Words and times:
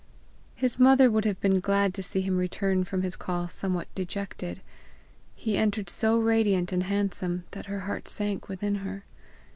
His 0.55 0.79
mother 0.79 1.11
would 1.11 1.25
have 1.25 1.39
been 1.41 1.59
glad 1.59 1.93
to 1.93 2.01
see 2.01 2.21
him 2.21 2.37
return 2.37 2.83
from 2.85 3.03
his 3.03 3.15
call 3.15 3.47
somewhat 3.47 3.87
dejected; 3.93 4.61
he 5.35 5.57
entered 5.59 5.91
so 5.91 6.17
radiant 6.17 6.71
and 6.71 6.81
handsome, 6.81 7.43
that 7.51 7.67
her 7.67 7.81
heart 7.81 8.07
sank 8.07 8.49
within 8.49 8.77
her. 8.81 9.05